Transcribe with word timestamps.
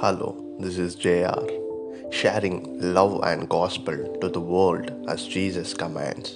Hello, 0.00 0.56
this 0.60 0.78
is 0.78 0.94
JR, 0.94 1.42
sharing 2.10 2.56
love 2.94 3.20
and 3.24 3.48
gospel 3.48 3.96
to 4.20 4.28
the 4.28 4.40
world 4.40 4.90
as 5.08 5.26
Jesus 5.26 5.74
commands. 5.74 6.28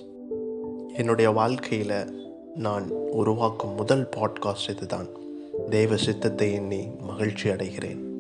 என்னுடைய 0.97 1.31
வாழ்க்கையில் 1.31 1.97
நான் 2.55 2.91
உருவாக்கும் 2.91 3.75
முதல் 3.75 4.09
பாட்காஸ்ட் 4.17 4.71
இதுதான் 4.71 5.09
தெய்வ 5.71 5.97
சித்தத்தை 5.97 6.53
எண்ணி 6.53 6.89
மகிழ்ச்சி 7.01 7.49
அடைகிறேன் 7.49 8.12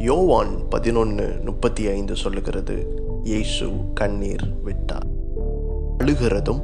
யோவான் 0.00 0.68
பதினொன்று 0.68 1.40
முப்பத்தி 1.44 1.88
ஐந்து 1.88 2.16
சொல்லுகிறது 2.16 2.74
இயேசு 3.24 3.68
கண்ணீர் 3.94 4.44
விட்டார். 4.64 5.06
அழுகிறதும் 5.98 6.60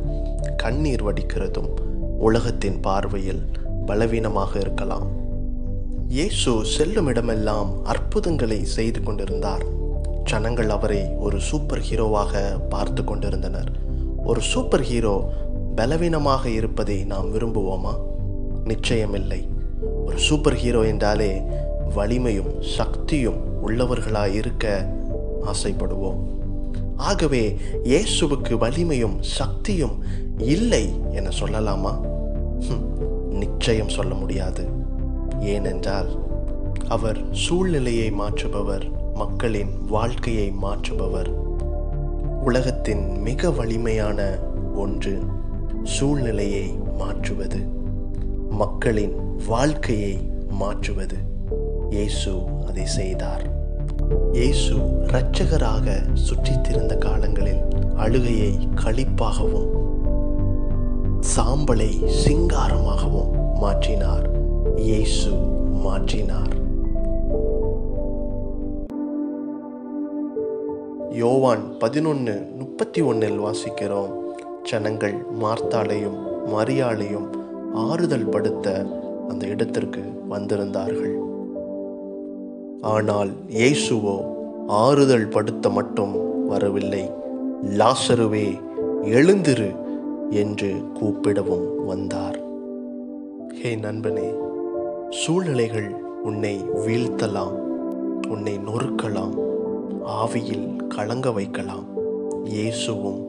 கண்ணீர் 0.56 1.04
வடிக்கிறதும் 1.04 1.68
உலகத்தின் 2.18 2.80
பார்வையில் 2.80 3.42
பலவீனமாக 3.86 4.60
இருக்கலாம். 4.60 5.06
இயேசு 6.08 6.64
செல்லும் 6.64 7.06
இடமெல்லாம் 7.06 7.84
அற்புதங்களை 7.84 8.64
செய்து 8.64 9.02
கொண்டிருந்தார். 9.02 9.64
ஜனங்கள் 10.24 10.68
அவரை 10.68 11.08
ஒரு 11.18 11.40
சூப்பர் 11.40 11.78
ஹீரோவாக 11.78 12.58
பார்த்து 12.68 13.04
கொண்டிருந்தனர். 13.04 13.70
ஒரு 14.24 14.40
சூப்பர் 14.40 14.82
ஹீரோ 14.82 15.30
பலவீனமாக 15.76 16.48
இருப்பதை 16.48 17.04
நாம் 17.04 17.34
விரும்புவோமா? 17.34 17.96
நிச்சயமில்லை. 18.64 19.48
ஒரு 20.06 20.18
சூப்பர் 20.18 20.54
ஹீரோ 20.54 20.82
என்றாலே 20.84 21.42
வலிமையும் 21.94 22.62
சக்தியும் 22.62 23.68
உள்ளவர்களாய் 23.68 24.32
இருக்க 24.32 24.94
ஆசைப்படுவோம். 25.46 26.18
ஆகவே 26.96 27.56
இயேசுவுக்கு 27.84 28.58
வலிமையும் 28.58 29.16
சக்தியும் 29.20 30.04
இல்லை 30.38 30.92
என 31.12 31.28
சொல்லலாமா? 31.40 31.92
ஹம், 32.68 32.98
நிச்சயம் 33.30 33.88
சொல்ல 33.88 34.14
முடியாது. 34.14 34.68
ஏனென்றால் 35.40 36.08
அவர் 36.88 37.24
சூழ்நிலையை 37.32 38.10
மாற்றுபவர் 38.10 39.14
மக்களின் 39.14 39.86
வாழ்க்கையை 39.86 40.52
மாற்றுபவர். 40.62 41.28
உலகத்தின் 42.44 43.20
மிக 43.20 43.50
வலிமையான 43.50 44.38
ஒன்று 44.74 45.18
சூழ்நிலையை 45.82 46.72
மாற்றுவது 46.98 47.58
மக்களின் 48.50 49.14
வாழ்க்கையை 49.46 50.18
மாற்றுவது. 50.50 51.16
இயேசு 51.90 52.32
அதை 52.68 52.86
செய்தார். 52.86 53.42
இயேசு 54.32 54.74
இரட்சகராக 55.06 55.96
சுற்றித்திருந்த 56.12 56.98
காலங்களில் 56.98 57.62
அழுகையை 57.96 58.58
களிப்பாகவும் 58.84 59.70
சாம்பலை 61.36 61.90
சிங்காரமாகவும் 62.24 63.30
மாற்றினார். 63.60 64.28
இயேசு 64.76 65.30
மாற்றினார். 65.84 66.52
யோவான் 71.10 71.78
பதினொன்று 71.78 72.48
முப்பத்தி 72.58 73.02
ஒன்றில் 73.02 73.40
வாசிக்கிறோம். 73.40 74.12
ஜனங்கள் 74.62 75.16
மார்த்தாலையும் 75.40 76.18
மரியாளையும் 76.46 77.28
ஆறுதல் 77.72 78.28
படுத்த 78.28 78.86
அந்த 79.28 79.46
இடத்திற்கு 79.46 80.02
வந்திருந்தார்கள். 80.28 81.33
ஆனால் 82.92 83.30
இயேசுவோ 83.58 84.14
ஆறுதல் 84.84 85.30
படுத்த 85.34 85.70
மட்டும் 85.76 86.14
வரவில்லை. 86.50 87.02
லாசருவே 87.80 88.46
எழுந்திரு 89.18 89.68
என்று 90.42 90.70
கூப்பிடவும் 90.98 91.66
வந்தார். 91.90 92.38
ஹே 93.58 93.70
நண்பனே 93.84 94.28
சூழ்நிலைகள் 95.20 95.90
உன்னை 96.28 96.54
வீழ்த்தலாம் 96.84 97.56
உன்னை 98.34 98.54
நொறுக்கலாம் 98.68 99.34
ஆவியில் 100.20 100.68
கலங்க 100.94 101.32
வைக்கலாம். 101.38 101.86
இயேசுவும் 102.54 103.22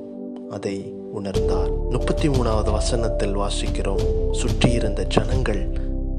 அதை 0.57 0.77
உணர்ந்தார். 1.19 1.71
முப்பத்தி 1.93 2.27
மூணாவது 2.35 2.71
வசனத்தில் 2.79 3.37
வாசிக்கிறோம் 3.41 4.05
சுற்றியிருந்த 4.41 5.03
ஜனங்கள் 5.17 5.63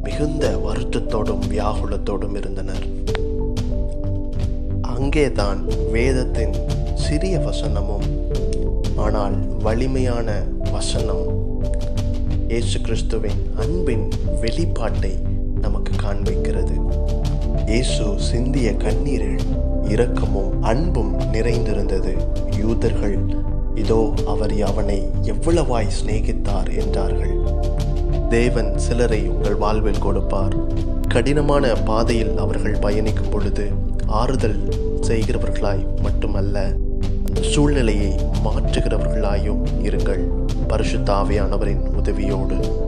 மிகுந்த 0.07 0.47
வருத்தத்தோடும் 0.67 1.45
வியாகுலத்தோடும் 1.53 2.37
இருந்தனர். 2.41 2.87
அங்கேதான் 4.97 5.59
வேதத்தின் 5.93 6.55
சிறிய 6.95 7.39
வசனமும் 7.39 8.07
ஆனால் 8.97 9.35
வலிமையான 9.59 10.29
வசனம் 10.73 11.25
இயேசு 12.49 12.81
கிறிஸ்துவின் 12.81 13.41
அன்பின் 13.57 14.07
வெளிப்பாட்டை 14.41 15.13
நமக்கு 15.61 15.93
காண்பிக்கிறது. 16.03 16.77
இயேசு 17.67 18.05
சிந்திய 18.19 18.73
கண்ணீரில் 18.73 19.43
இரக்கமும் 19.89 20.63
அன்பும் 20.63 21.13
நிறைந்திருந்தது. 21.33 22.15
யூதர்கள் 22.59 23.19
இதோ 23.75 24.01
அவர் 24.27 24.63
அவனை 24.63 24.99
எவ்வளவாய் 25.23 25.95
சிநேகித்தார் 25.97 26.71
என்றார்கள். 26.83 27.35
தேவன் 28.29 28.79
சிலரை 28.79 29.29
உங்கள் 29.29 29.55
வாழ்வில் 29.55 30.05
கொடுப்பார். 30.07 30.57
கடினமான 31.09 31.75
பாதையில் 31.75 32.37
அவர்கள் 32.37 32.79
பயணிக்கும் 32.79 33.31
பொழுது 33.31 33.67
ஆறுதல் 34.07 34.69
செய்கிறவர்களாய் 35.01 35.87
மட்டுமல்ல 36.03 36.73
அந்த 37.27 37.43
சூழ்நிலையை 37.43 38.15
மாற்றுகிறவர்களாயும் 38.45 39.63
இருங்கள். 39.83 40.25
பரிசுத்த 40.69 41.13
உதவியோடு. 42.03 42.85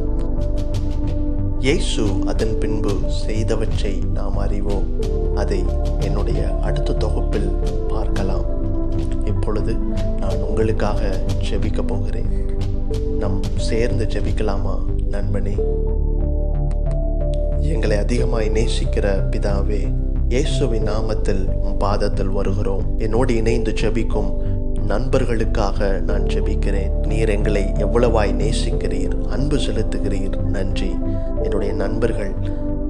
இயேசு 1.61 2.07
அதன் 2.27 2.59
பின்பு 2.59 2.93
செய்தவற்றை 3.07 4.03
நாம் 4.15 4.37
அறிவோம். 4.37 4.87
அதை 5.37 5.65
என்னுடைய 6.01 6.59
அடுத்த 6.63 6.93
தொகுப்பில் 6.93 7.53
பார்க்கலாம். 7.89 8.45
இப்பொழுது 9.27 9.75
நான் 10.21 10.43
உங்களுக்காக 10.49 11.21
ஜெபிக்க 11.51 11.83
போகிறேன். 11.87 12.57
நம் 13.19 13.43
சேர்ந்து 13.57 14.05
ஜெபிக்கலாமா 14.05 14.79
நண்பனே? 15.11 15.55
எங்களை 17.69 17.97
அதிகமாய் 17.97 18.51
நேசிக்கிற 18.51 19.23
பிதாவே 19.31 19.93
இயேசுவின் 20.29 20.85
நாமத்தில் 20.85 21.45
உன் 21.55 21.77
பாதத்தில் 21.77 22.29
வருகிறோம். 22.29 22.83
என்னோடு 22.99 23.37
இணைந்து 23.37 23.73
ஜெபிக்கும் 23.73 24.35
நண்பர்களுக்காக 24.87 26.01
நான் 26.01 26.23
ஜெபிக்கிறேன். 26.23 27.07
நீர் 27.07 27.29
எங்களை 27.29 27.65
எவ்வளவாய் 27.65 28.33
நேசிக்கிறீர் 28.33 29.27
அன்பு 29.27 29.57
செலுத்துகிறீர். 29.57 30.41
நன்றி. 30.41 30.97
என்னுடைய 31.43 31.73
நண்பர்கள் 31.73 32.35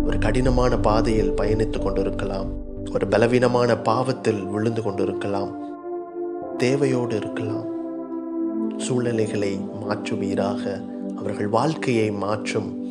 ஒரு 0.06 0.18
கடினமான 0.18 0.78
பாதையில் 0.78 1.32
பயணித்து 1.32 1.78
கொண்டிருக்கலாம். 1.78 2.50
ஒரு 2.94 3.06
பலவீனமான 3.06 3.78
பாவத்தில் 3.78 4.44
விழுந்து 4.44 4.82
கொண்டிருக்கலாம். 4.82 5.56
தேவையோடு 6.56 7.16
இருக்கலாம். 7.16 7.66
சூழ்நிலைகளை 8.78 9.60
மாற்றுவீராக. 9.80 10.80
அவர்கள் 11.16 11.48
வாழ்க்கையை 11.48 12.10
மாற்றும் 12.10 12.87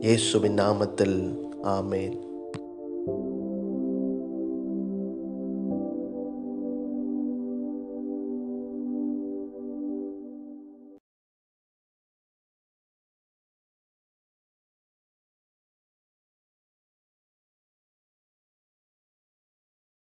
இயேசுவின் 0.00 0.54
நாமத்தில் 0.54 1.34
ஆமேன். 1.62 2.27